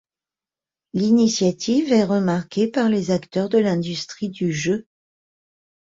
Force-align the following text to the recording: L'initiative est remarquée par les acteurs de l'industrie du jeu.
L'initiative 0.93 1.93
est 1.93 2.03
remarquée 2.05 2.67
par 2.67 2.89
les 2.89 3.11
acteurs 3.11 3.49
de 3.49 3.59
l'industrie 3.59 4.29
du 4.29 4.51
jeu. 4.51 4.87